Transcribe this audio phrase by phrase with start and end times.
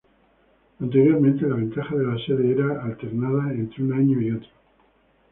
[0.79, 4.49] Anteriormente, la "ventaja de la sede" era alternada entre un año y otro.